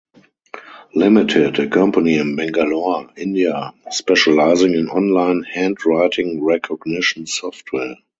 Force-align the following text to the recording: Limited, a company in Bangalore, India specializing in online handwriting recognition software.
Limited, 0.95 1.59
a 1.59 1.67
company 1.69 2.15
in 2.17 2.35
Bangalore, 2.35 3.11
India 3.17 3.71
specializing 3.91 4.73
in 4.73 4.89
online 4.89 5.43
handwriting 5.43 6.43
recognition 6.43 7.27
software. 7.27 7.97